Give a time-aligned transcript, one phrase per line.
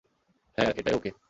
[0.57, 1.11] হ্যাঁ এটাই ওকে।